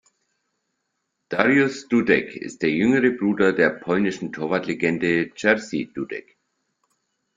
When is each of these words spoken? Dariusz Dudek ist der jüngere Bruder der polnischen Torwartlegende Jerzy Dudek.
Dariusz 1.29 1.87
Dudek 1.89 2.35
ist 2.35 2.63
der 2.63 2.71
jüngere 2.71 3.11
Bruder 3.11 3.53
der 3.53 3.69
polnischen 3.69 4.33
Torwartlegende 4.33 5.29
Jerzy 5.35 5.91
Dudek. 5.93 6.39